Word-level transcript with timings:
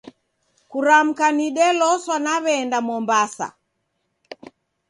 Kuramka 0.69 1.25
nideloswa 1.37 2.15
naw'aenda 2.25 2.77
Mwambasa. 2.85 3.47